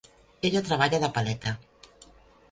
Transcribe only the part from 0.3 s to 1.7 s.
Ella treballa de paleta.